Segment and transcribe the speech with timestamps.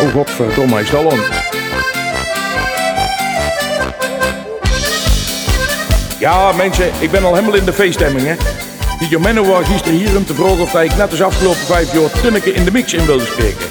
[0.00, 1.18] Oh godverdomme, hij is al aan.
[6.18, 8.34] Ja mensen, ik ben al helemaal in de feeststemming hè.
[8.98, 12.52] Die was gisteren hier om te vragen of hij net als afgelopen vijf jaar Tunneke
[12.52, 13.69] in de mix in wilde spreken.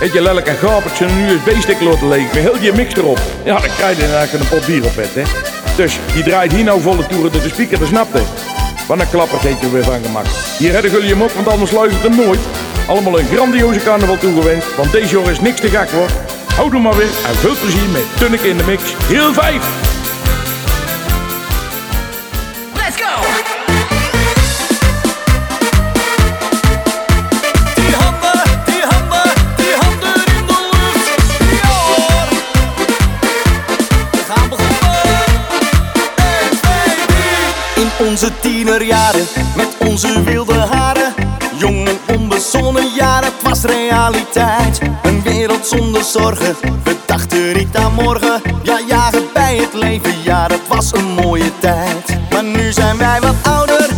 [0.00, 3.20] Heet je lelijk en gapertje en een USB-stick leeg met heel je mix erop.
[3.44, 5.22] Ja, dan krijg je eigenlijk een pot bier op het, hè.
[5.76, 8.22] Dus die draait hier nou volle toeren door de speaker, dat snapt hij.
[8.88, 10.30] Wat een klapper geeft je weer van gemaakt?
[10.58, 12.40] Hier redden jullie hem op, want anders luistert hem nooit.
[12.86, 16.08] Allemaal een grandioze carnaval toegewenst, want deze jongen is niks te gek hoor.
[16.54, 19.89] Houd hem maar weer en veel plezier met Tunnik in de Mix, heel 5!
[38.64, 41.14] Tienerjaren, met onze wilde haren.
[41.56, 44.80] Jong en onbezonnen jaren, het was realiteit.
[45.02, 48.42] Een wereld zonder zorgen, we dachten niet aan morgen.
[48.62, 52.18] Ja, jagen bij het leven, ja, dat was een mooie tijd.
[52.30, 53.89] Maar nu zijn wij wat ouder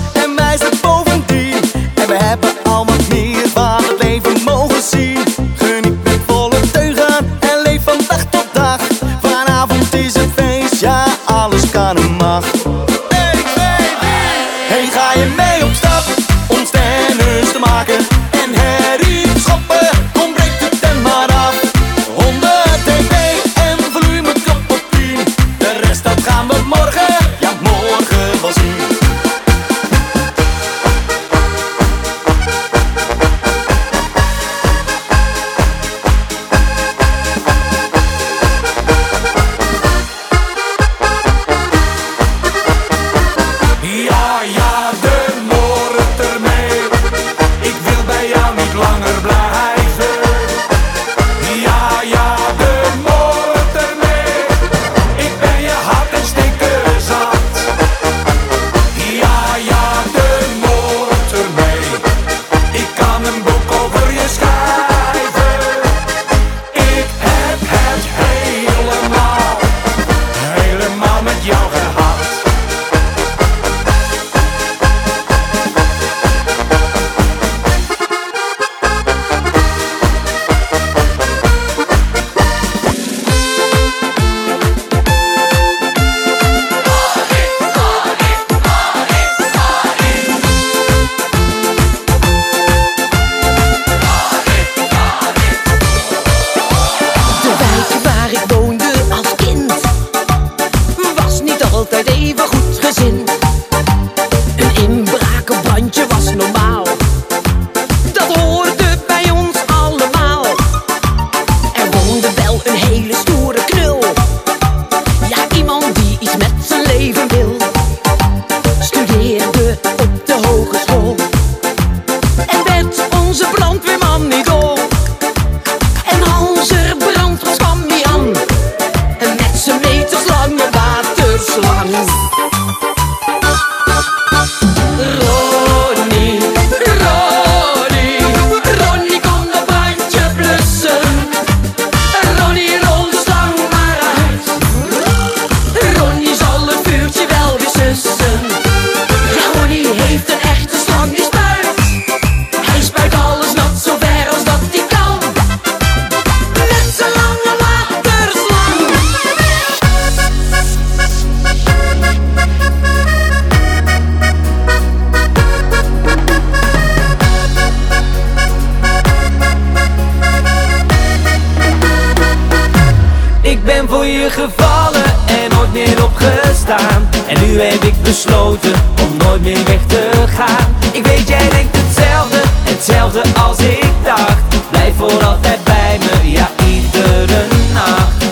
[176.67, 178.73] En nu heb ik besloten
[179.03, 180.75] om nooit meer weg te gaan.
[180.93, 184.70] Ik weet jij denkt hetzelfde, hetzelfde als ik dacht.
[184.70, 188.25] Blijf voor altijd bij me, ja iedere nacht.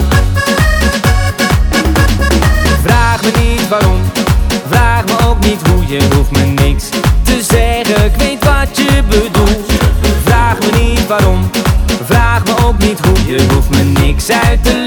[2.82, 4.00] Vraag me niet waarom,
[4.68, 5.86] vraag me ook niet hoe.
[5.86, 6.88] Je hoeft me niks
[7.22, 9.70] te zeggen, ik weet wat je bedoelt.
[10.24, 11.50] Vraag me niet waarom,
[12.04, 13.26] vraag me ook niet hoe.
[13.26, 14.79] Je hoeft me niks uit te leggen,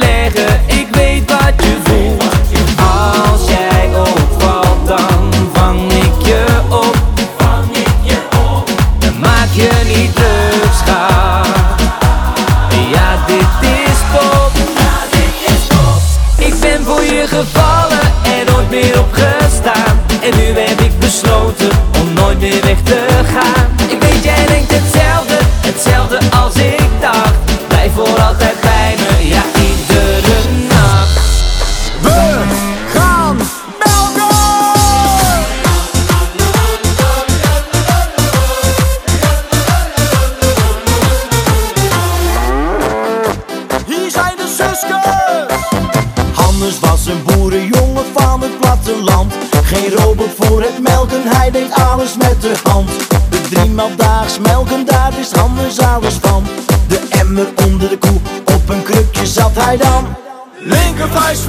[22.50, 22.73] te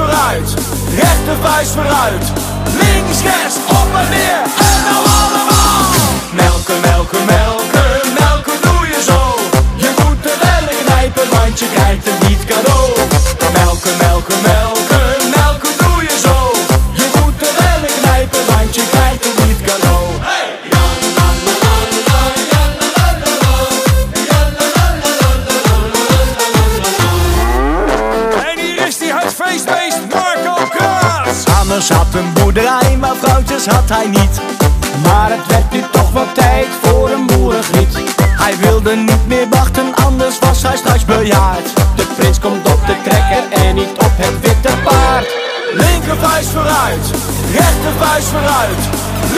[0.07, 0.49] bereit,
[0.97, 2.25] rechte Weiß bereit,
[2.79, 4.64] links, rechts, oben, mehr.
[31.75, 34.41] Anders zat een boerderij, maar vrouwtjes had hij niet.
[35.03, 37.99] Maar het werd nu toch wel tijd voor een boerengriet.
[38.19, 41.69] Hij wilde niet meer wachten, anders was hij straks bejaard.
[41.97, 45.27] De prins komt op de trekker en niet op het witte paard.
[45.73, 47.05] Linker vuist vooruit,
[47.53, 48.81] rechter vuist vooruit.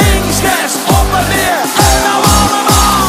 [0.00, 3.06] Links, rechts, op en neer en nou allemaal.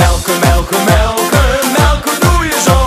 [0.00, 2.78] Melken, melken, melken, melken doe je zo.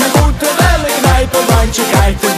[0.00, 2.33] Je moet er wel in knijpen, want je kijkt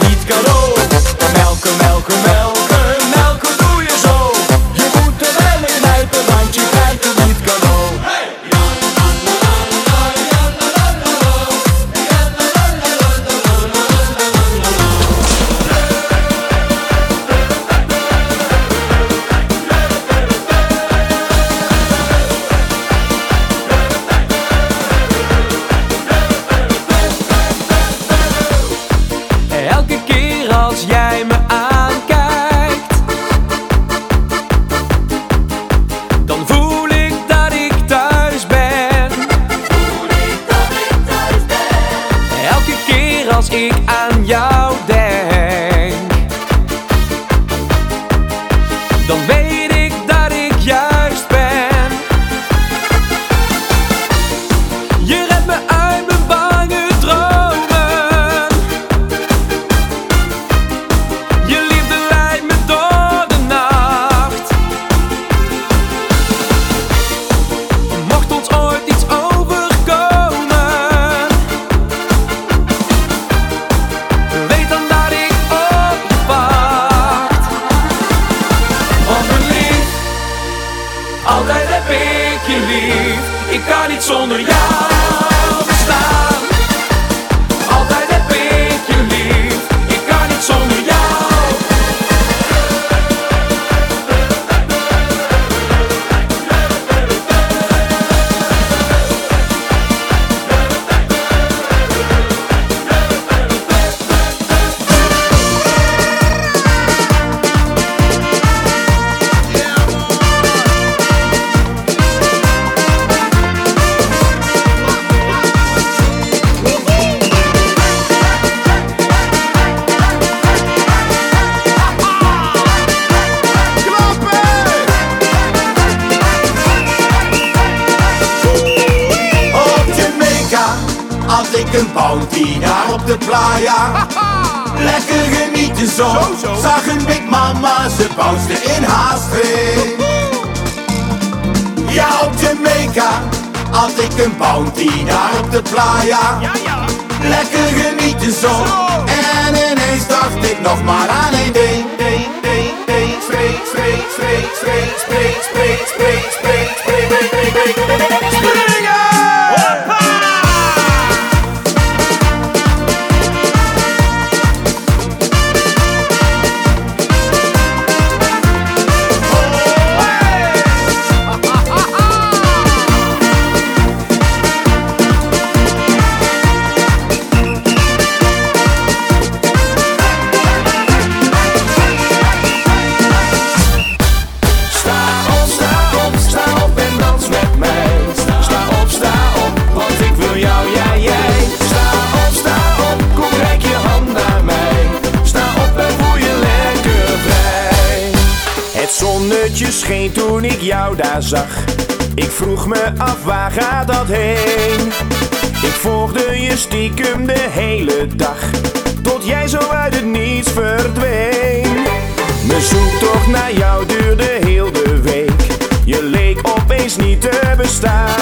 [216.07, 218.19] leek opeens niet te bestaan.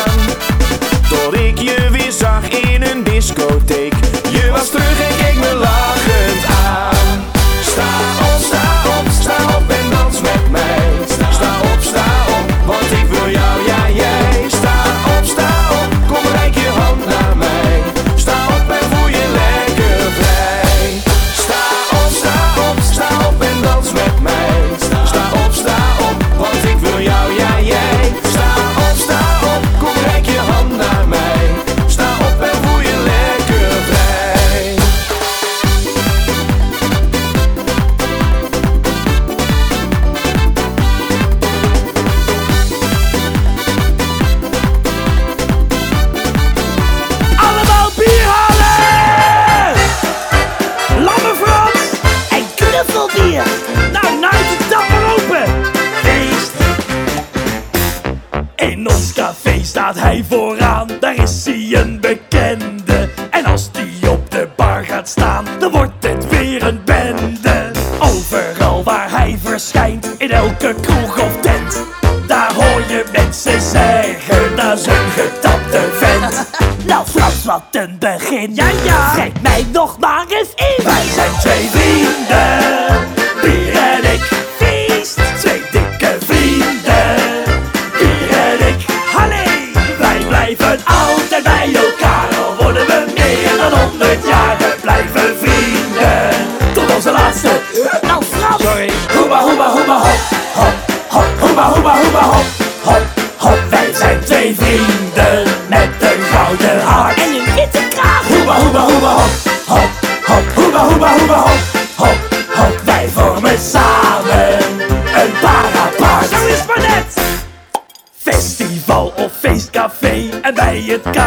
[1.10, 3.94] Tot ik je weer zag in een discotheek.
[4.30, 4.85] Je was terug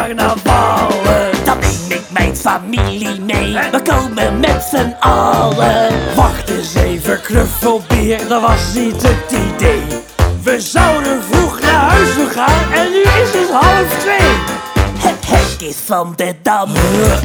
[0.09, 0.88] carnaval.
[1.45, 6.15] Dan neem ik mijn familie mee, we komen met z'n allen.
[6.15, 9.83] Wacht eens even, knuffelbeer, dat was niet het idee.
[10.43, 14.37] We zouden vroeg naar huis gaan en nu is het half twee.
[14.99, 16.69] Het hek is van de dam,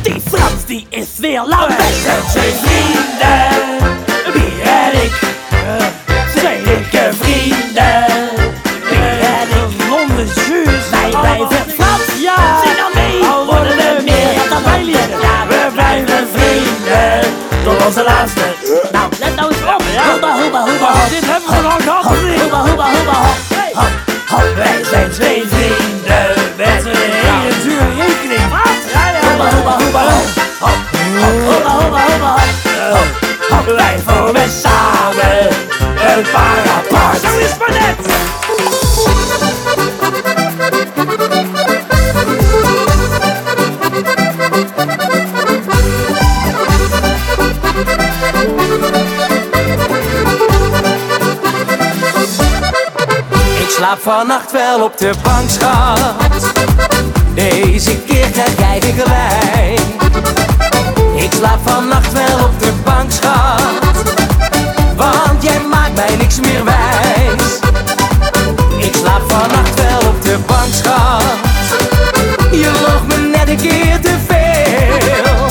[0.02, 1.68] die Frans die is weer lam.
[1.68, 3.92] Wij zijn twee vrienden,
[4.34, 5.20] Bier en ik.
[6.36, 8.06] Twee dikke vrienden,
[8.90, 9.90] Bier en ik.
[9.90, 11.73] Londen zuur, wij blijven Frans.
[12.24, 15.20] Ja, zing dan mee, al worden we meer dan wij leren.
[15.22, 18.46] Ja, we blijven vrienden, tot onze laatste.
[18.92, 19.84] Nou, let nou eens op.
[20.12, 21.10] Hoeba, hoeba, hoeba, hop.
[21.10, 22.06] Dit hebben we al gehad?
[22.06, 23.38] Hoeba, hoeba, hoeba, hop.
[23.74, 23.94] Hop,
[24.27, 26.27] hop, wij zijn twee vrienden
[26.58, 28.46] met een hele dure rekening.
[29.30, 30.27] Hoeba, hoeba, hoeba, hop.
[30.60, 30.80] Hop,
[31.22, 32.50] hop, hoeba, hoeba, hoeba, hop.
[32.94, 33.10] Hop,
[33.50, 35.48] hop, wij vormen samen
[36.15, 37.22] een parapart.
[37.22, 38.03] Zo is maar net.
[53.84, 56.52] Slaap vannacht wel op de bank, schat.
[57.34, 59.82] Deze keer krijg jij weer gelijk.
[61.16, 63.62] Ik slaap vannacht wel op de bank, schat.
[64.96, 67.60] Want jij maakt mij niks meer wijs.
[68.78, 71.24] Ik slaap vannacht wel op de bank, schat.
[72.52, 75.46] Je loog me net een keer te veel.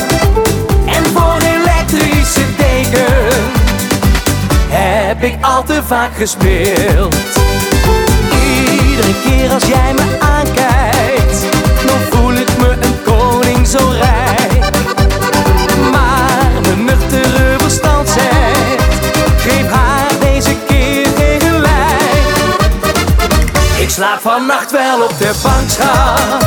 [0.87, 3.33] En voor elektrische deken
[4.69, 7.17] heb ik al te vaak gespeeld.
[8.93, 11.41] Iedere keer als jij me aankijkt,
[11.87, 14.71] dan voel ik me een koning zo rijk.
[15.91, 18.83] Maar mijn nuchtere verstand zegt,
[19.37, 22.37] geef haar deze keer geen gelijk.
[23.79, 26.47] Ik slaap vannacht wel op de bank, schat.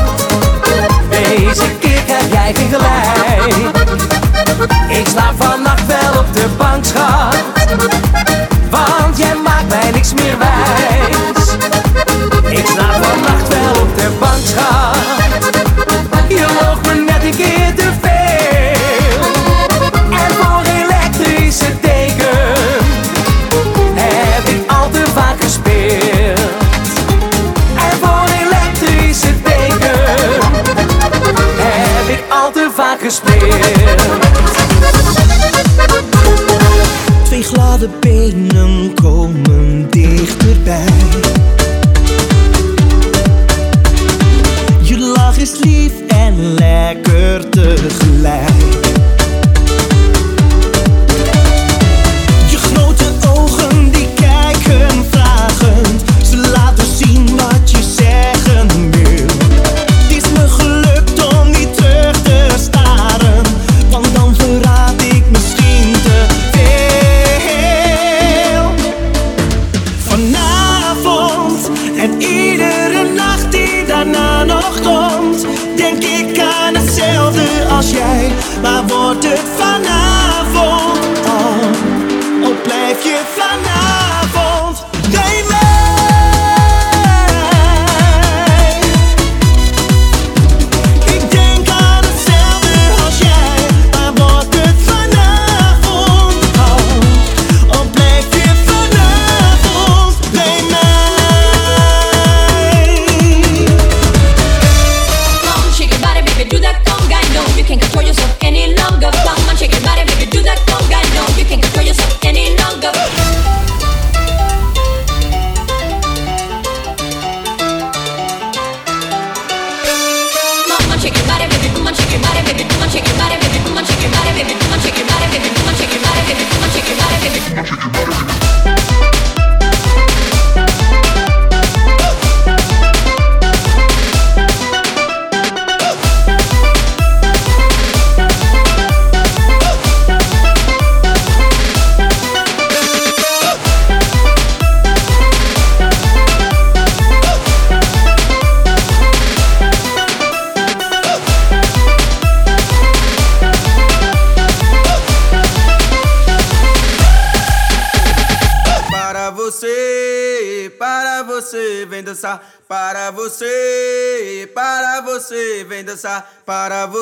[1.09, 3.77] Deze keer krijg jij geen gelijk.
[4.87, 5.54] Ik slaap vannacht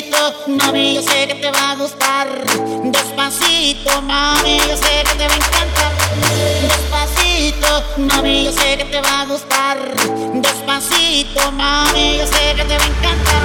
[0.00, 2.28] besito, mami, yo sé que te va a gustar.
[2.84, 5.92] Despacito, mami, yo sé que te va a encantar.
[6.62, 9.78] Despacito, mami, yo sé que te va a gustar.
[10.34, 13.42] Despacito, mami, yo sé que te va a encantar.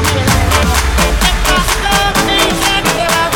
[1.22, 3.35] Despacito, mami, yo sé que te va a gustar.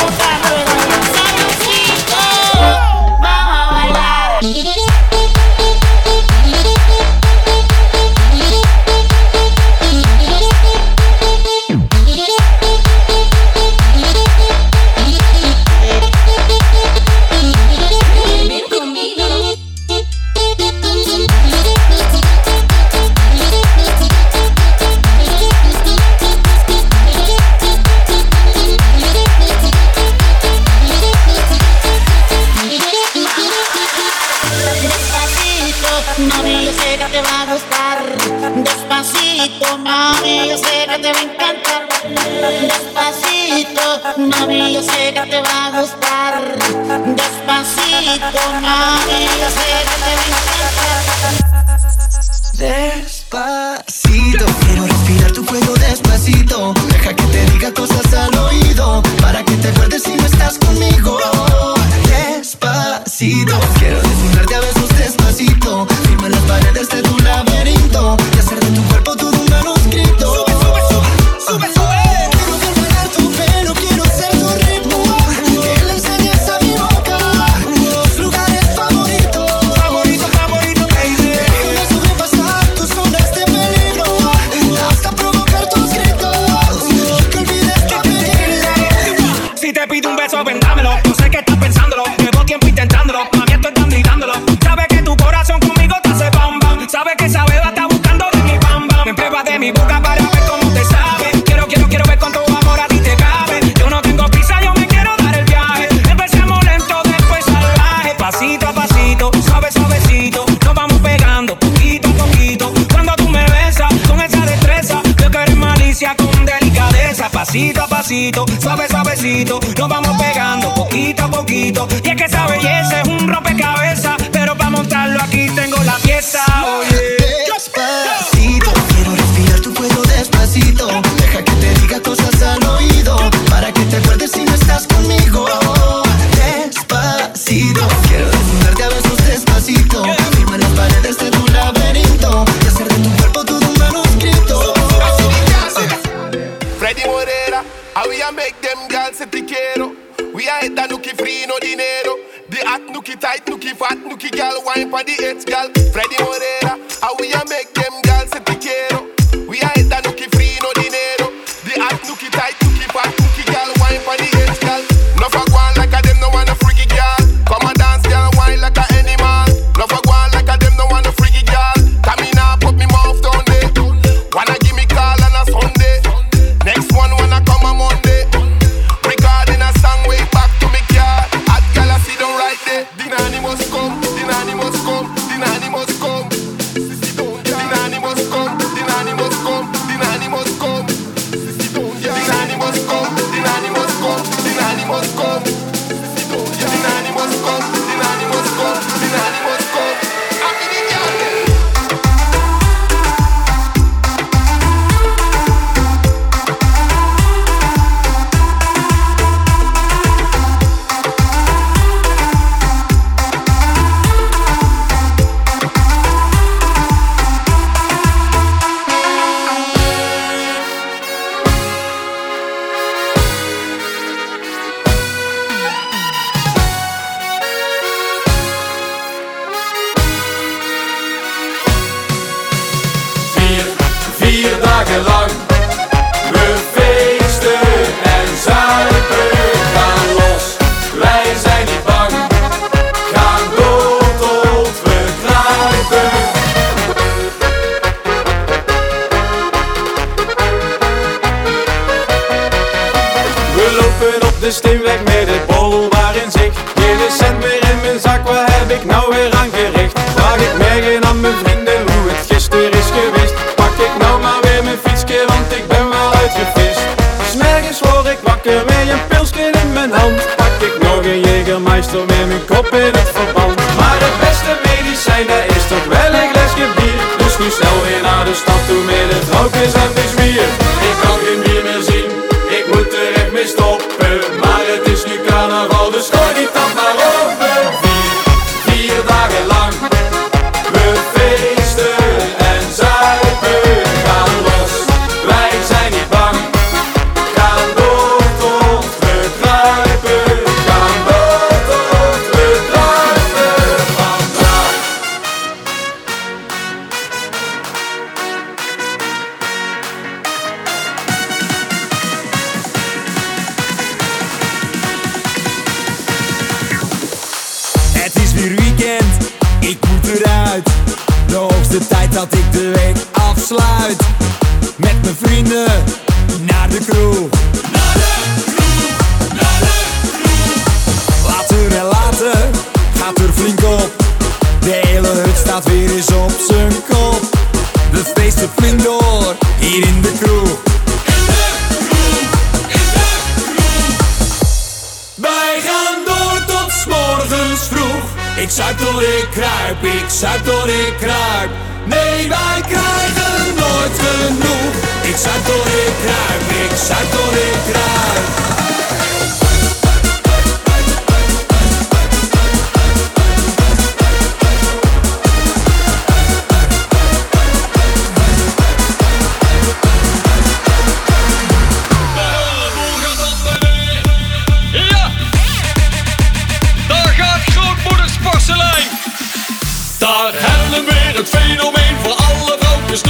[381.20, 383.02] Het fenomeen voor alle vrouwtjes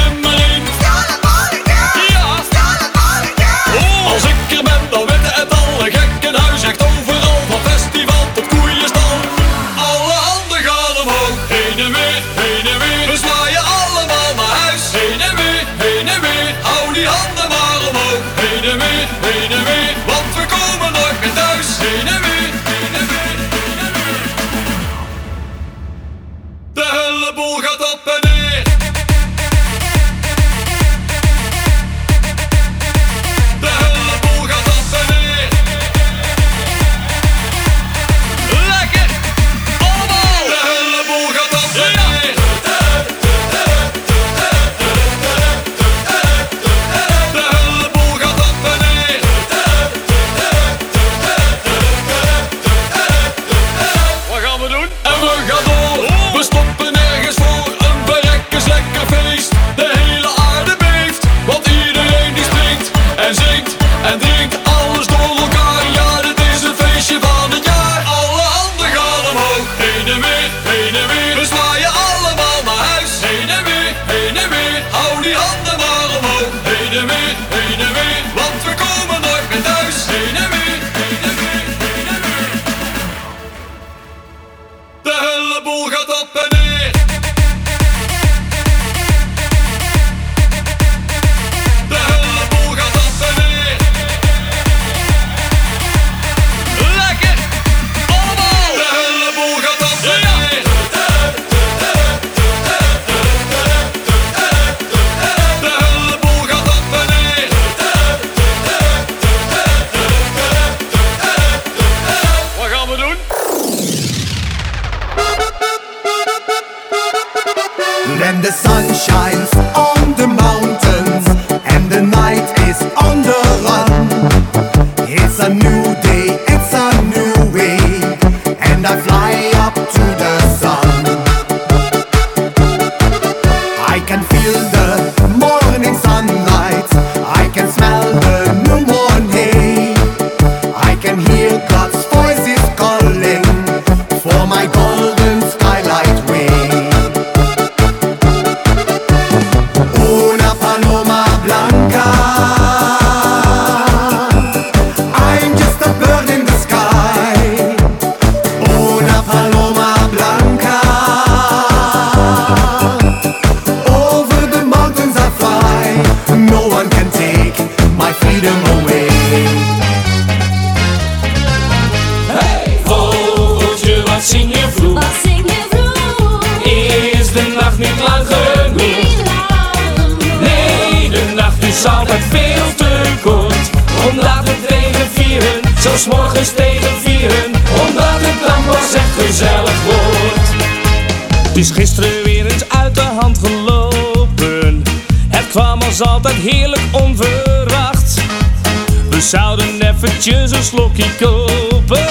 [200.19, 202.05] eventjes een slokje kopen.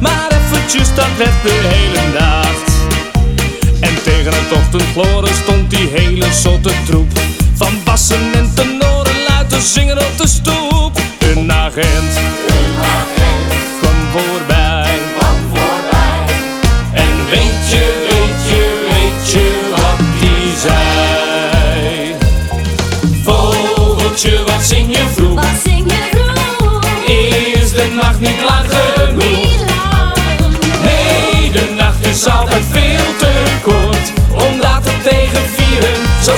[0.00, 2.72] Maar eventjes, dat werd de hele nacht.
[3.80, 7.18] En tegen het ochtendgloren stond die hele zotte troep
[7.54, 10.65] Van bassen en tenoren luid zingen op de stoep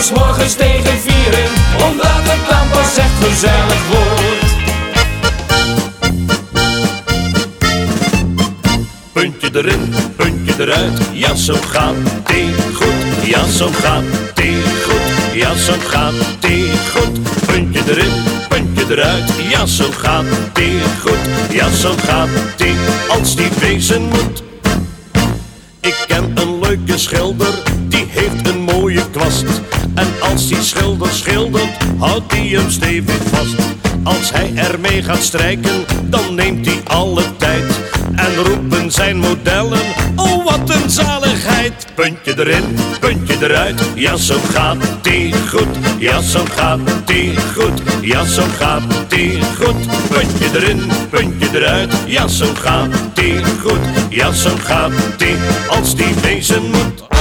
[0.07, 1.51] morgens tegen vieren
[1.89, 4.39] Omdat het dan pas echt gezellig wordt
[9.13, 11.95] Puntje erin, puntje eruit, ja zo gaat
[12.27, 14.03] die goed, ja zo gaat
[14.35, 17.47] die goed, ja zo gaat die goed.
[17.47, 18.13] Puntje erin,
[18.49, 21.19] puntje eruit, ja zo gaat die goed,
[21.51, 22.77] ja zo gaat die
[23.09, 24.43] als die wezen moet.
[25.81, 27.55] Ik ken een leuke schilder,
[27.89, 29.47] die heeft een mooie kwast.
[29.99, 33.57] En als die schilder schildert, houdt hij hem stevig vast.
[34.03, 37.81] Als hij ermee gaat strijken, dan neemt hij alle tijd.
[38.15, 39.81] En roepen zijn modellen,
[40.17, 41.87] oh wat een zaligheid.
[41.95, 45.77] Puntje erin, puntje eruit, ja zo gaat die goed.
[45.99, 50.09] Ja zo gaat die goed, ja zo gaat die goed.
[50.09, 53.81] Puntje erin, puntje eruit, ja zo gaat die goed.
[54.09, 55.37] Ja zo gaat die,
[55.69, 57.18] als die wezen moet.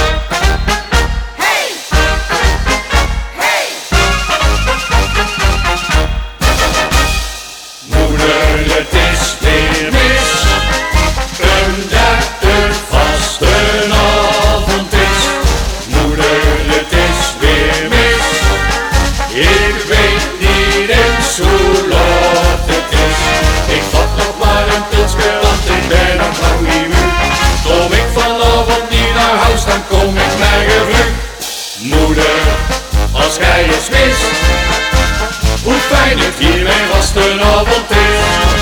[33.74, 34.22] Eens mist
[35.64, 38.56] Hoe fijn het hiermee vastenavond is.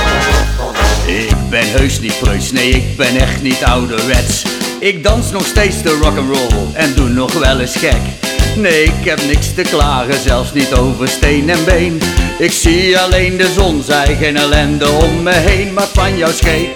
[1.07, 4.45] Ik ben heus niet preus, nee ik ben echt niet ouderwets.
[4.81, 8.01] Ik dans nog steeds de rock'n'roll en doe nog wel eens gek.
[8.57, 12.01] Nee, ik heb niks te klagen, zelfs niet over steen en been.
[12.39, 16.69] Ik zie alleen de zon, zij geen ellende om me heen Maar van jou scheet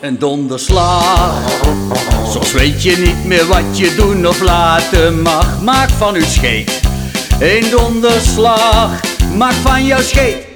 [0.00, 1.34] een donderslag.
[2.32, 5.62] Zoals Weet je niet meer wat je doen of laten mag?
[5.62, 6.83] Maak van uw scheet
[7.40, 9.00] een donderslag.
[9.36, 10.52] Maak van jouw scheet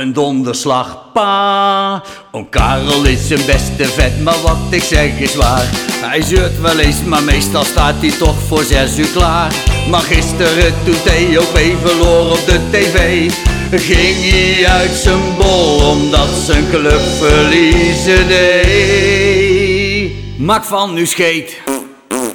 [0.00, 2.02] een donderslag, pa.
[2.30, 5.68] Oom Karel is een beste vet, maar wat ik zeg is waar.
[6.00, 9.54] Hij zeurt wel eens, maar meestal staat hij toch voor zes uur klaar.
[9.90, 13.30] Maar gisteren toen TOP verloor op de tv,
[13.70, 20.12] ging hij uit zijn bol omdat zijn club verliezen deed.
[20.38, 21.60] Maak van uw scheet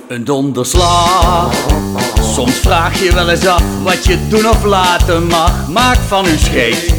[0.08, 1.54] een donderslag.
[2.36, 5.67] Soms vraag je wel eens af wat je doen of laten mag.
[5.67, 6.93] Maak van uw scheet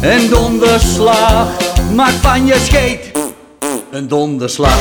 [0.00, 1.48] een donderslag.
[1.94, 3.00] Maak van je scheet
[3.90, 4.78] een donderslag.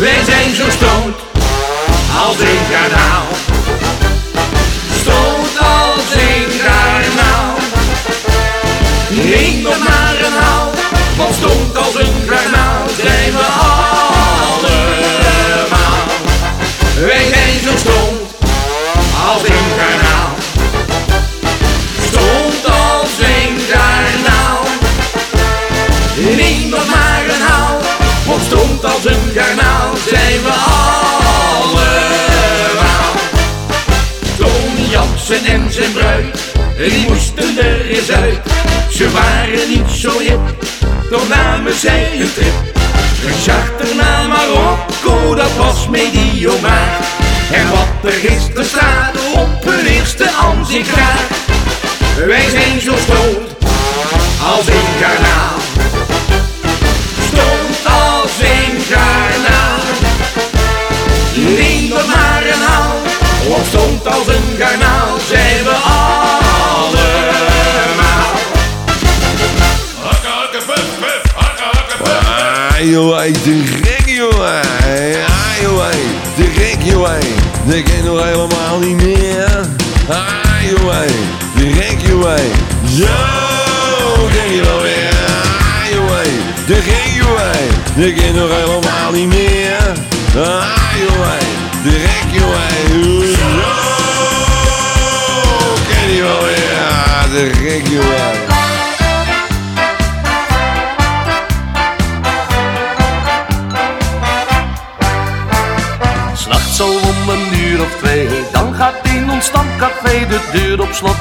[0.00, 1.16] Wij zijn zo stoned
[2.26, 3.26] als een garnaal.
[5.00, 7.54] Stoned als een garnaal.
[9.08, 10.70] Neem nog maar een haal,
[11.16, 13.65] want stoned als een garnaal zijn we allemaal.
[28.96, 30.52] Als een garnaal zijn we
[31.62, 31.84] allemaal.
[34.38, 36.38] Toon Jansen en zijn bruid,
[36.76, 38.38] die moesten er eens uit.
[38.90, 40.40] Ze waren niet zo hip,
[41.10, 42.54] toch namen zij een trip.
[43.26, 46.98] Een charter naar Marokko, dat was mediomaar.
[47.52, 51.30] En wat er gisteren staat op hun eerste aanzichtkaart.
[52.26, 53.56] Wij zijn zo stoned
[54.54, 55.75] als een garnaal.
[63.68, 66.86] Stond als een garnaal zijn we allemaal.
[72.78, 74.62] Ah, joh, hey, de gek, joh.
[74.82, 75.24] hey.
[75.24, 76.00] Ah, joh, hey,
[76.36, 77.08] de gek, joh.
[77.64, 79.60] Dat ken nog helemaal niet meer.
[80.08, 80.94] Ah, joh,
[81.56, 82.36] gek, joh.
[82.96, 83.06] Zo,
[84.32, 85.14] ken je wel weer.
[85.28, 86.18] Ah, joh,
[86.66, 87.38] gek, joh.
[87.94, 89.92] Dat ken nog helemaal niet meer.
[90.36, 90.64] Ah,
[90.98, 91.45] joh,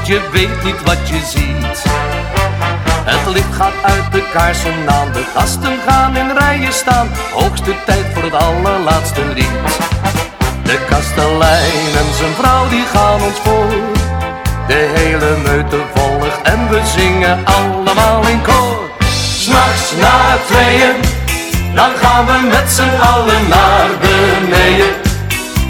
[0.05, 1.83] Je weet niet wat je ziet.
[3.05, 7.09] Het licht gaat uit de kaarsen aan, de gasten gaan in rijen staan.
[7.31, 9.57] Hoogste tijd voor het allerlaatste lied.
[10.63, 13.73] De kastelein en zijn vrouw die gaan ons voor.
[14.67, 18.89] De hele meute volgt en we zingen allemaal in koor.
[19.39, 20.95] S'nachts na tweeën,
[21.75, 24.93] dan gaan we met z'n allen naar beneden.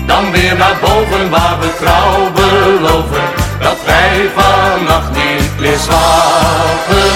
[0.06, 3.35] Dan weer naar boven waar we trouw beloven
[3.66, 7.12] Dat wij vannacht niet meer slapen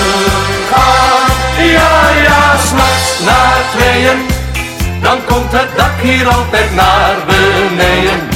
[0.71, 1.65] gaan.
[1.65, 4.19] Ja, ja, s'nachts na tweeën.
[5.01, 8.29] Dan komt het dak hier altijd naar beneden.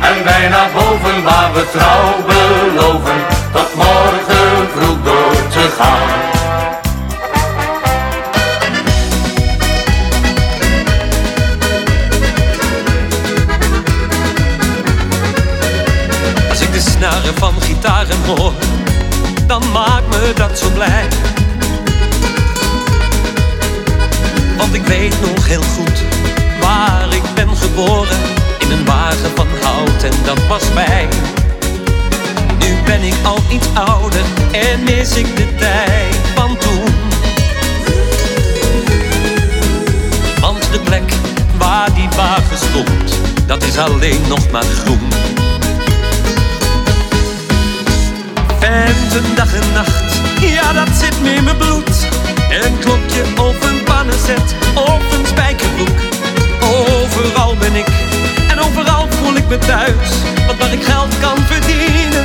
[0.00, 3.20] En wij naar boven waar we trouw beloven
[3.52, 6.35] Tot morgen vroeg door te gaan
[17.38, 18.52] van gitaren hoor,
[19.46, 21.08] dan maakt me dat zo blij.
[24.56, 26.02] Want ik weet nog heel goed
[26.60, 28.18] waar ik ben geboren.
[28.58, 31.08] In een wagen van hout en dat was mij.
[32.58, 36.84] Nu ben ik al iets ouder en mis ik de tijd van toen.
[40.40, 41.12] Want de plek
[41.58, 45.08] waar die wagen stond, dat is alleen nog maar groen.
[48.66, 52.06] Venten dag en nacht, ja dat zit me in mijn bloed.
[52.50, 55.98] Een klokje of een pannenzet of een spijkerbroek.
[56.60, 57.86] Overal ben ik
[58.48, 60.10] en overal voel ik me thuis.
[60.46, 62.24] Want waar ik geld kan verdienen,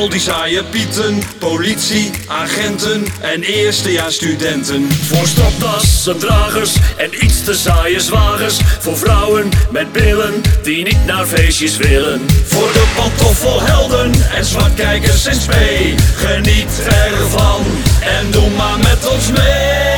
[0.00, 4.88] al die saaie pieten, politie, agenten en eerstejaarsstudenten.
[4.92, 8.60] Voor stropdassendragers en iets te saaie zwagers.
[8.78, 12.20] Voor vrouwen met billen die niet naar feestjes willen.
[12.44, 15.94] Voor de pantoffelhelden en zwartkijkers in spee.
[16.14, 17.64] Geniet ervan
[18.00, 19.89] en doe maar met ons mee.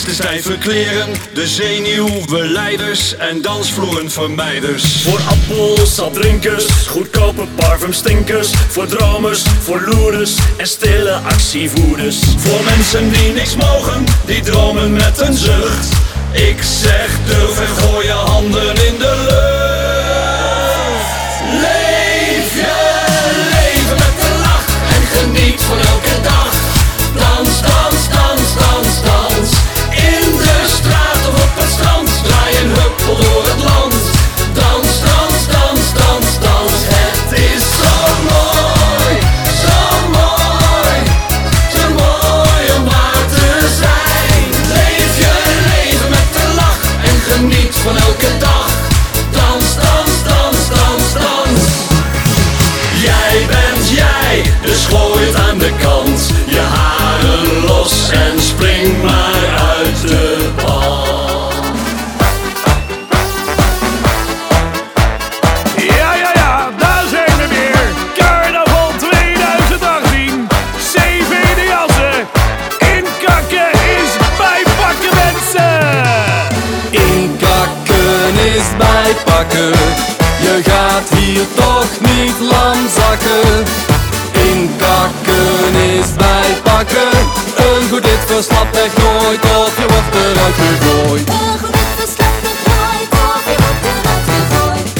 [0.00, 1.08] Te stijve kleren.
[1.34, 5.02] De zenuwbeleiders en dansvloerenvermijders.
[5.02, 8.50] Voor appelsapdrinkers, goedkope parfumstinkers.
[8.68, 12.18] Voor dromers, voor loerders en stille actievoerders.
[12.36, 15.88] Voor mensen die niks mogen, die dromen met een zucht.
[16.32, 17.66] Ik zeg durf en
[93.64, 94.92] wordt eruit gegooid.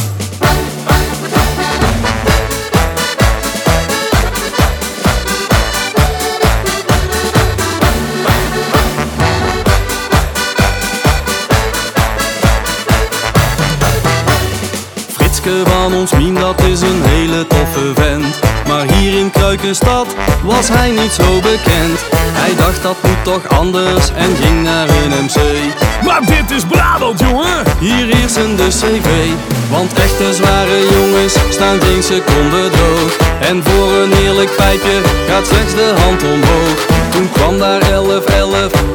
[15.12, 18.38] Fritske van ons Mien, dat is een hele toffe vent.
[18.66, 20.06] Maar hier in Kruikenstad
[20.42, 22.13] was hij niet zo bekend.
[22.44, 25.38] Hij dacht dat moet toch anders en ging naar een MC.
[26.04, 27.62] Maar dit is Brabant, jongen!
[27.78, 29.08] Hier heersen de CV.
[29.70, 33.16] Want echte zware jongens staan geen seconde droog.
[33.40, 36.78] En voor een heerlijk pijpje gaat slechts de hand omhoog.
[37.10, 37.86] Toen kwam daar 11-11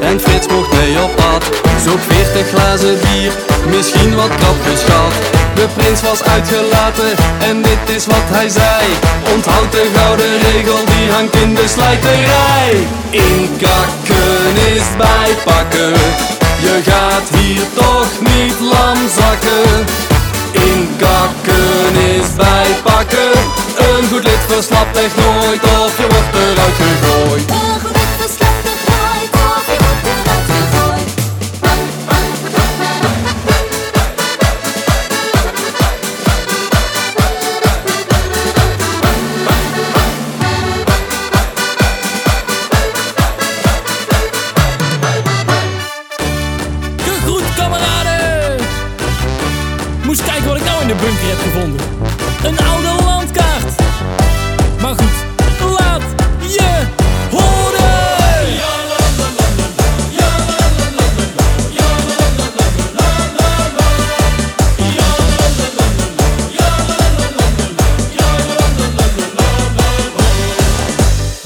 [0.00, 1.44] en Frits mocht mee op pad.
[1.84, 3.32] Zo'n 40 glazen bier,
[3.70, 5.14] misschien wat krapjes gehad.
[5.54, 8.84] De prins was uitgelaten en dit is wat hij zei.
[9.34, 12.86] Onthoud de gouden regel, die hangt in de slijterij.
[13.10, 15.92] Inkakken is bijpakken.
[16.66, 19.70] Je gaat hier toch niet lam zakken.
[20.52, 23.32] Inkakken is bijpakken.
[23.76, 27.89] Een goed lid verslapt echt nooit of je wordt eruit gegooid.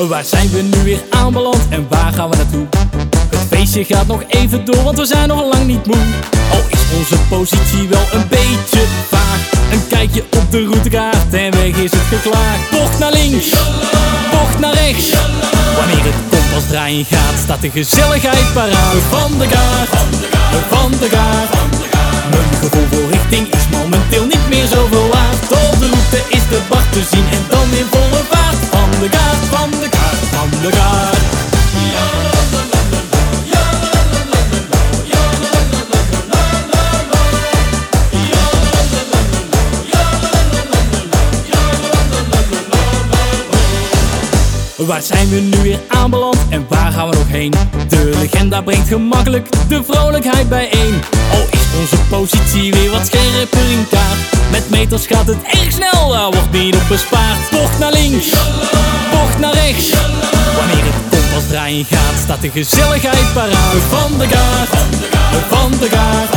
[0.09, 2.67] Waar zijn we nu weer aanbeland en waar gaan we naartoe?
[3.31, 5.97] Het feest feestje gaat nog even door, want we zijn nog lang niet moe.
[6.53, 9.41] Al is onze positie wel een beetje vaag.
[9.73, 12.71] Een kijkje op de routekaart en weg is het geklaagd.
[12.71, 13.49] Bocht naar links,
[14.31, 15.11] bocht naar rechts.
[15.77, 18.95] Wanneer het kompas draaien gaat, staat de gezelligheid paraat.
[19.11, 19.89] Van de kaart,
[20.69, 21.53] van de kaart.
[22.31, 25.43] Mijn gevoel voor richting is momenteel niet meer zoveel waard.
[25.43, 28.59] Op de route is de bar te zien en dan in volle vaart.
[28.71, 29.84] Van de kaart, van
[44.87, 47.53] Waar zijn we nu weer aanbeland en waar gaan we nog heen?
[47.89, 51.01] De legenda brengt gemakkelijk de vrolijkheid bijeen.
[51.33, 54.51] Al is onze positie weer wat scherper in kaart.
[54.51, 57.51] Met meters gaat het erg snel, daar wordt niet op bespaard.
[57.51, 58.31] Bocht naar links,
[59.11, 60.04] bocht naar rechts.
[61.83, 63.75] Staat de gezelligheid paraat.
[63.89, 64.69] Van de kaart,
[65.49, 66.31] van de kaart.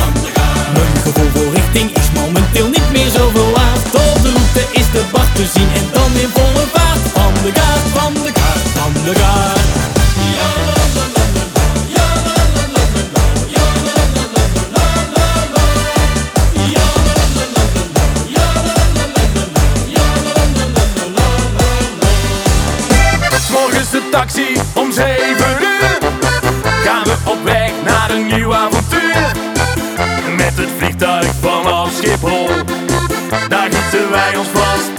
[0.74, 3.86] Mijn gevoel voor richting is momenteel niet meer zoveel waard.
[3.86, 7.12] Op de route is de bar te zien en dan in volle vaart.
[7.14, 9.67] Van de kaart, van de kaart, van de kaart.
[34.10, 34.97] Wij ons vast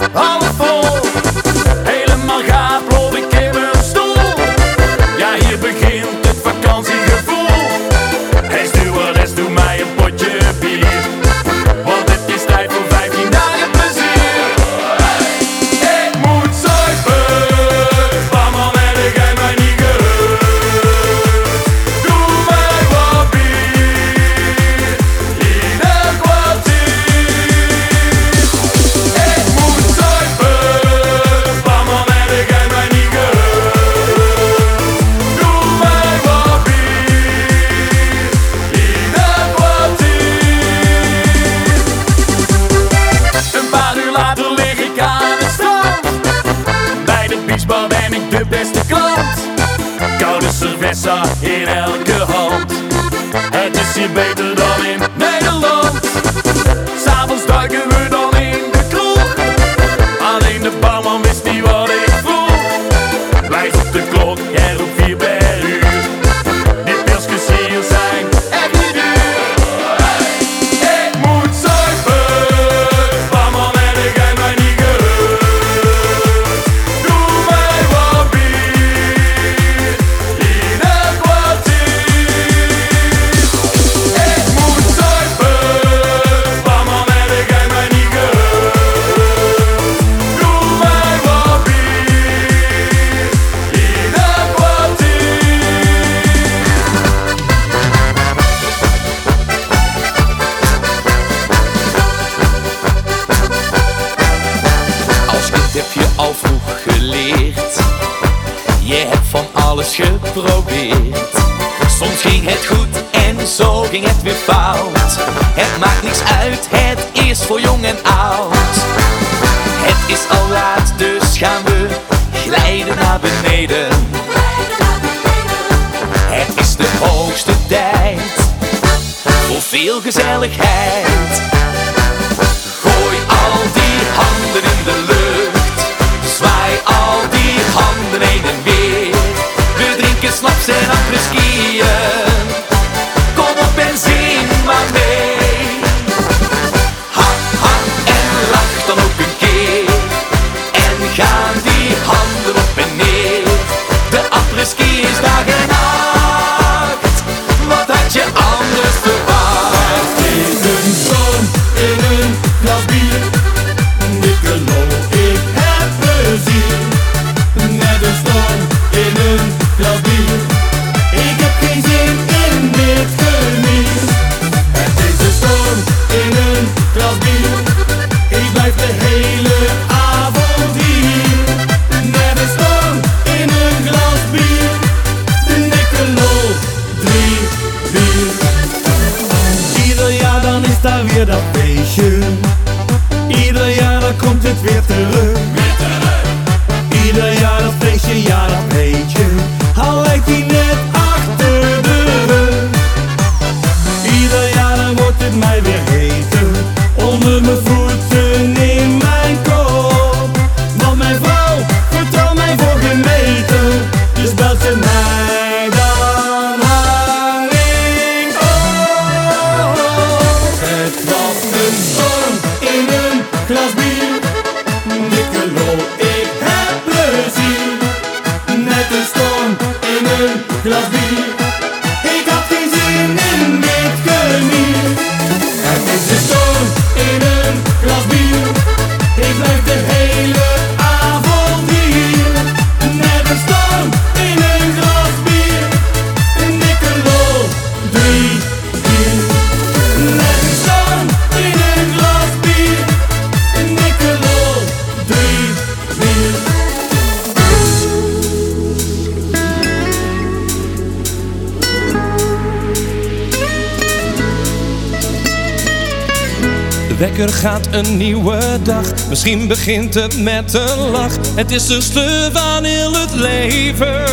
[269.09, 271.13] Misschien begint het met een lach.
[271.35, 274.03] Het is de sleur van heel het leven.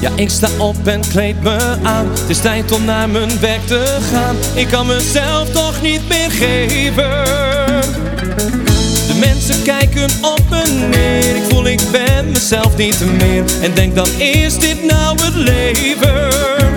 [0.00, 2.10] Ja, ik sta op en kleed me aan.
[2.10, 4.36] Het is tijd om naar mijn werk te gaan.
[4.54, 7.24] Ik kan mezelf toch niet meer geven.
[9.06, 11.36] De mensen kijken op en neer.
[11.36, 13.44] Ik voel ik ben mezelf niet meer.
[13.62, 16.71] En denk dan is dit nou het leven?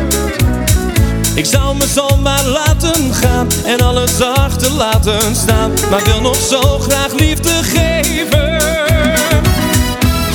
[1.45, 5.71] Ik zou me zomaar laten gaan en alles achter laten staan.
[5.89, 8.61] Maar wil nog zo graag liefde geven.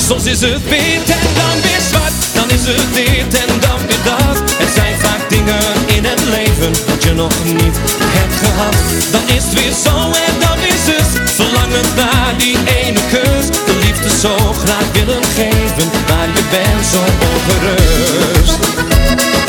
[0.09, 2.13] Soms is het wit en dan weer zwart.
[2.35, 4.37] Dan is het dit en dan weer dat.
[4.61, 7.77] Er zijn vaak dingen in het leven dat je nog niet
[8.17, 8.77] hebt gehad.
[9.13, 9.97] Dan is het weer zo
[10.27, 11.31] en dan is het.
[11.31, 13.47] Verlangend naar die ene kus.
[13.67, 15.87] De liefde zo graag willen geven.
[16.09, 19.40] Maar je bent zo ongerust.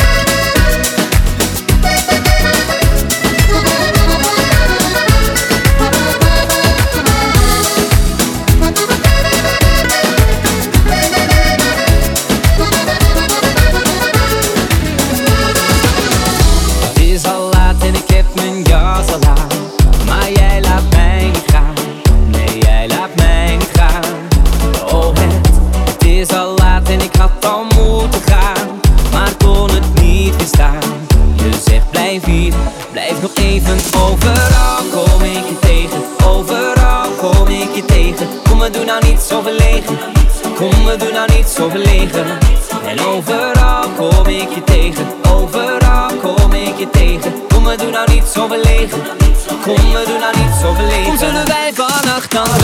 [52.33, 52.60] 넌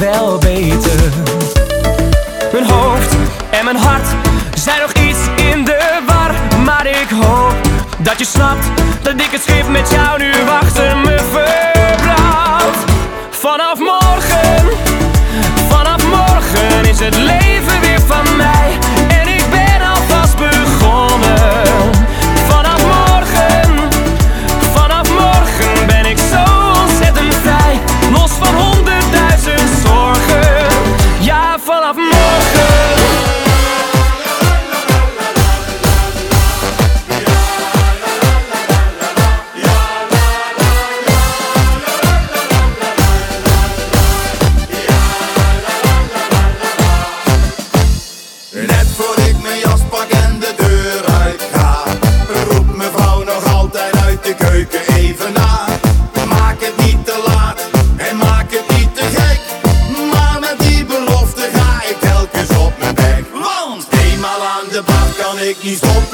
[0.00, 1.12] wel beter.
[2.52, 3.14] Mijn hoofd
[3.50, 4.19] en mijn hart
[65.60, 66.09] he's home.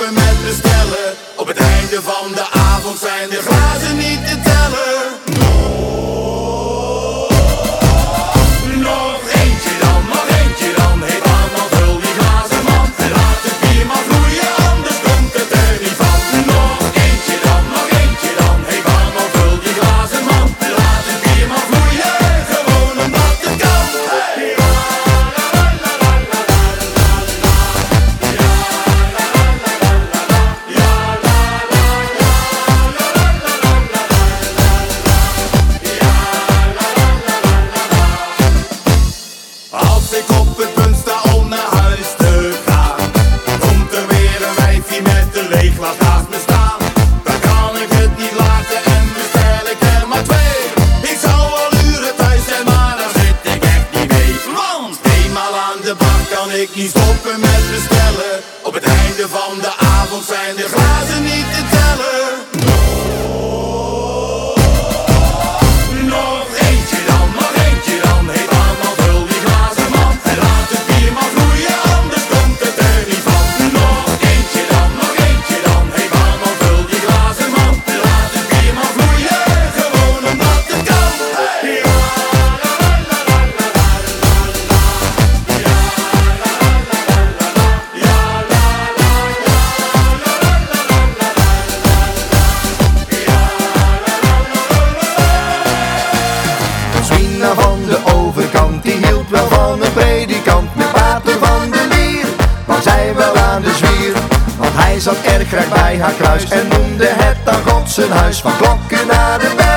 [105.01, 109.07] Zat erg recht bij haar kruis En noemde het dan God zijn huis Van klokken
[109.07, 109.76] naar de bel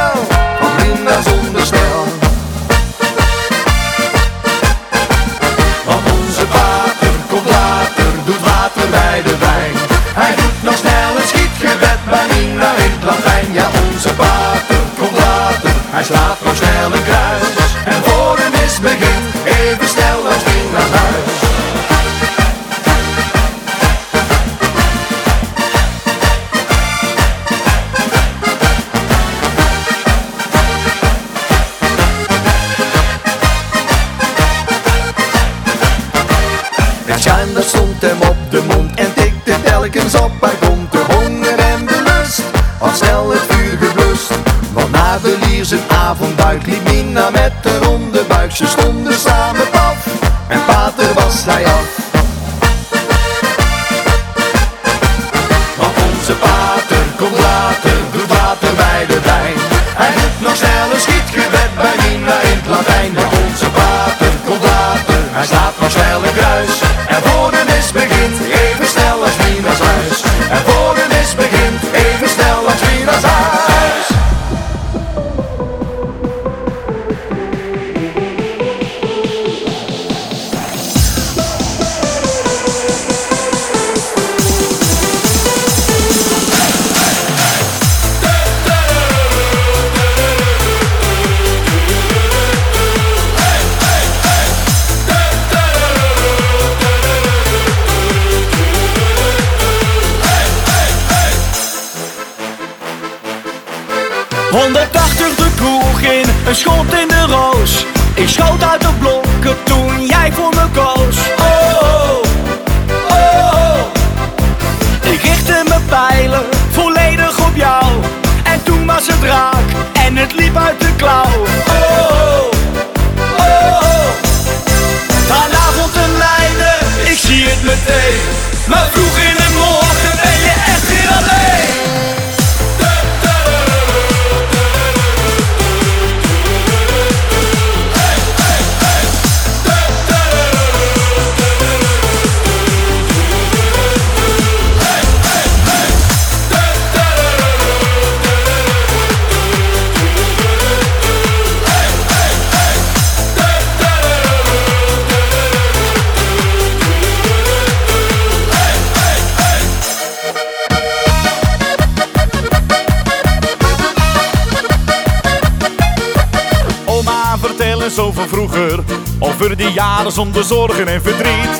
[170.11, 171.59] zonder zorgen en verdriet.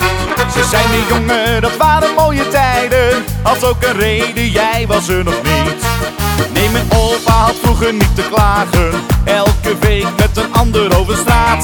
[0.54, 3.24] Ze zei me jongen, dat waren mooie tijden.
[3.44, 5.84] Had ook een reden, jij was er nog niet.
[6.54, 8.92] Nee, mijn opa had vroeger niet te klagen.
[9.24, 11.64] Elke week met een ander over straat.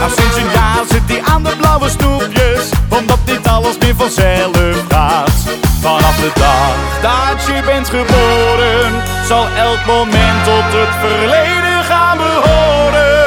[0.00, 2.68] Maar sinds een jaar zit hij aan de blauwe snoepjes.
[2.88, 5.32] Omdat dit alles meer vanzelf gaat.
[5.80, 8.92] Vanaf de dag dat je bent geboren,
[9.28, 13.19] zal elk moment tot het verleden gaan behoren.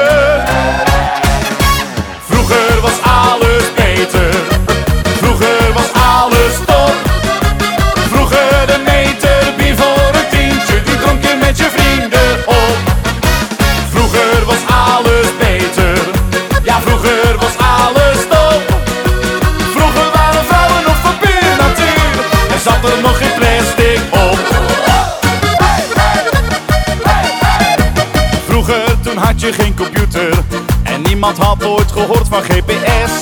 [29.44, 30.38] Je geen computer
[30.82, 33.12] en niemand had ooit gehoord van GPS.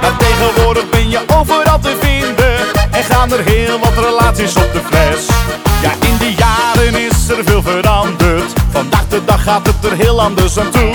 [0.00, 2.56] Maar tegenwoordig ben je overal te vinden
[2.90, 5.26] en gaan er heel wat relaties op de fles.
[5.82, 8.52] Ja, in die jaren is er veel veranderd.
[8.70, 10.94] Vandaag de dag gaat het er heel anders aan toe.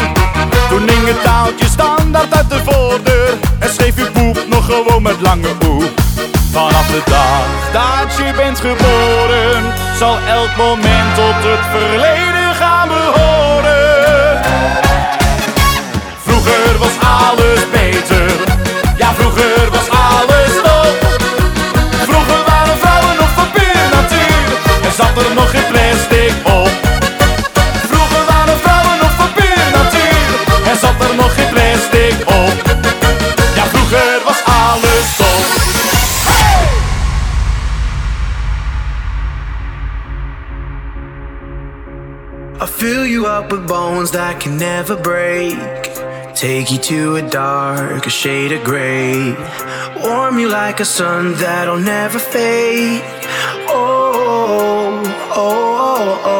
[0.69, 5.21] Toen hing het taaltje standaard uit de voordeur en schreef je poep nog gewoon met
[5.21, 5.83] lange oe.
[6.51, 9.63] Vanaf de dag dat je bent geboren,
[9.99, 13.32] zal elk moment tot het verleden gaan behoren.
[16.73, 18.31] Vroeger was alles beter,
[18.97, 20.95] ja vroeger was alles top.
[22.07, 26.71] Vroeger waren vrouwen nog van puur natuur, en zat er nog geen plastic op.
[27.89, 32.53] Vroeger waren vrouwen nog van puur natuur, en zat er nog geen plastic op.
[33.55, 35.45] Ja vroeger was alles top.
[42.61, 45.82] I fill you up with bones that can never break.
[46.43, 49.31] Take you to a dark, a shade of gray.
[50.03, 53.01] Warm you like a sun that'll never fade.
[53.69, 56.21] Oh, oh, oh, oh.
[56.25, 56.32] oh.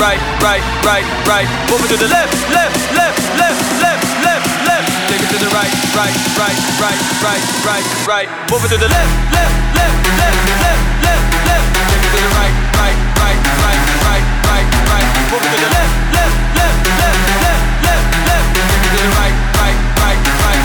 [0.00, 1.48] Right, right, right, right.
[1.70, 4.88] Move it to the left, left, left, left, left, left, left.
[5.08, 8.28] Take it to the right, right, right, right, right, right, right.
[8.50, 11.66] Move it to the left, left, left, left, left, left, left.
[11.90, 15.08] Take it to the right, right, right, right, right, right, right.
[15.30, 18.48] Move it to the left, left, left, left, left, left, left.
[18.54, 20.62] Take it to the right, right, right, right.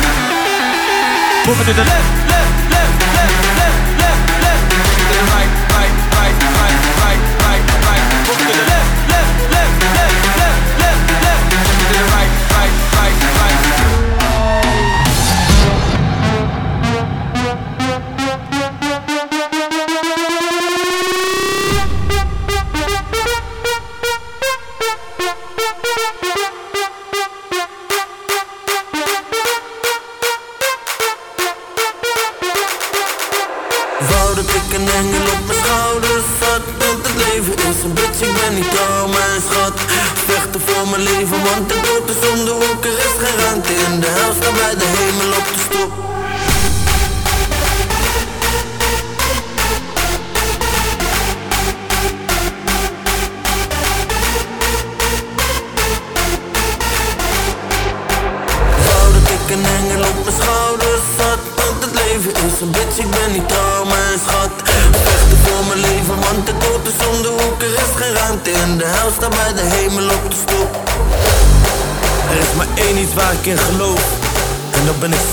[1.45, 2.28] Move it to the left,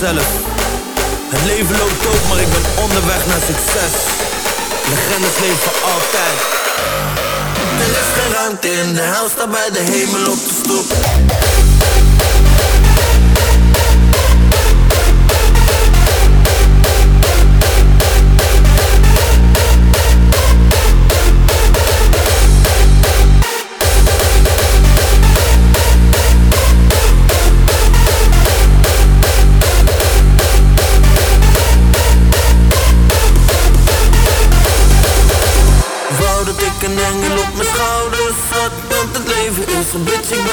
[0.07, 3.93] Het leven loopt ook, maar ik ben onderweg naar succes.
[4.89, 6.37] Legendes leven altijd.
[7.79, 10.93] Er is geen ruimte in de hel, sta bij de hemel op de stoep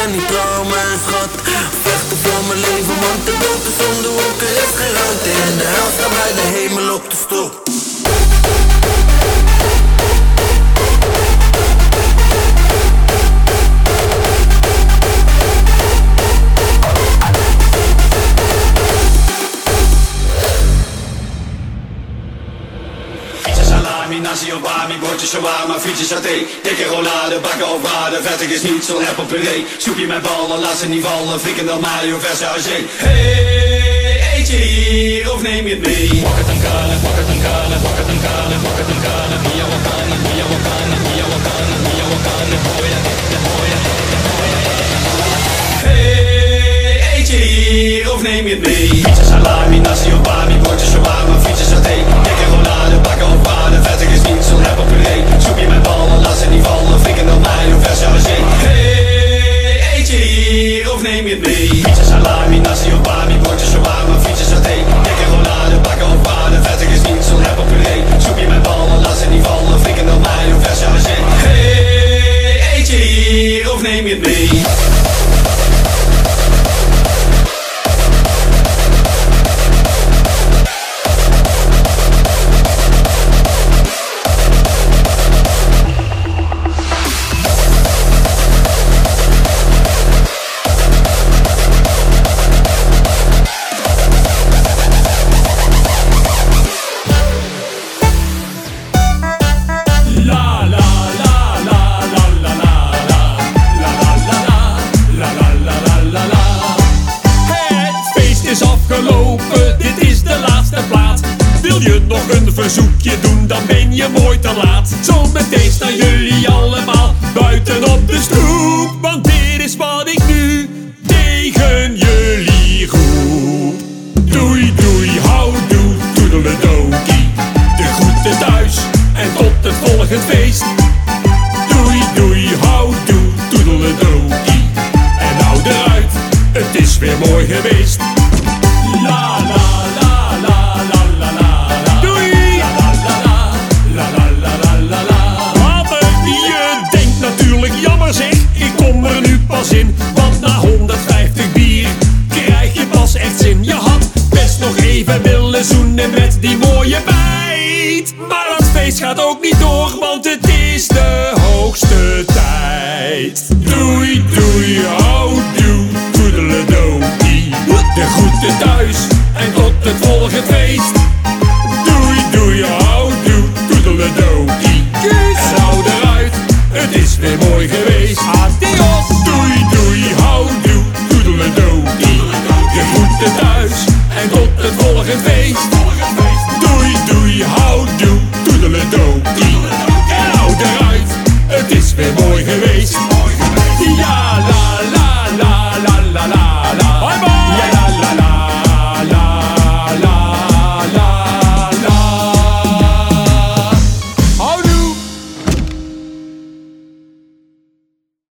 [0.05, 1.31] ben niet trouw, mijn schat
[1.83, 4.11] Vechten voor mijn leven, want de dood is om de
[4.63, 5.31] is geen ruimte.
[5.51, 7.74] In de hel, sta bij de hemel op de stoep
[25.35, 26.37] shawarma, frietje saté.
[26.62, 30.78] Dikke rollade, bakken of braden, vettig is niet zo'n appel puree Soepje met ballen, laat
[30.78, 35.87] ze niet vallen, frikandel mayo, verse argé Hey, eet je hier of neem je het
[35.87, 36.20] mee?
[36.22, 39.03] Wak het een kale, wak het een kale, wak het een kale, wak het een
[39.07, 43.78] kale Mia wakana, mia wakana, mia wakana, mia wakana Hoya, hoya, hoya
[45.85, 48.89] Hey, eet je hier of neem je het mee?
[48.89, 51.97] Pizza, salami, nasi of bami, bordje shawarma, frietje saté.
[52.26, 55.22] Dikke rollade, bakken of braden, de vetter is niet zo'n op een nee.
[55.45, 57.01] Zoek je mijn ballen, laat ze niet vallen.
[57.01, 58.43] Flikken dan mij, hoe vers zou zee.
[58.64, 61.68] Hey, eet je hier of neem je het mee?
[61.68, 64.77] Pizza salami, nasi op bami, bordjes warm, fietsen saté.
[65.07, 66.64] Dikke rollade, bakken op banen.
[66.64, 68.03] Vetter is niet zo'n rap op een nee.
[68.25, 69.81] Zoek je mijn ballen, laat ze niet vallen.
[69.81, 71.22] Flikken dan mij, hoe ver zou zee.
[71.47, 75.14] Hey, eet je hier of neem je het mee?